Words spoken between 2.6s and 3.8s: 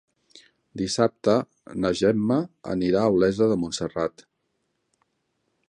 anirà a Olesa de